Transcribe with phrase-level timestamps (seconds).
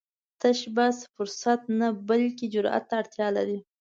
[0.41, 3.57] تشبث فرصت نه، بلکې جرئت ته اړتیا لري